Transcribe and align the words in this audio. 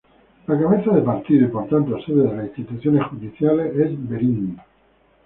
La 0.47 0.59
cabeza 0.59 0.91
de 0.93 1.03
partido 1.03 1.45
y 1.45 1.49
por 1.51 1.69
tanto 1.69 1.95
sede 2.03 2.23
de 2.23 2.35
las 2.37 2.45
instituciones 2.47 3.05
judiciales 3.05 3.71
es 3.77 4.09
Verín. 4.09 4.57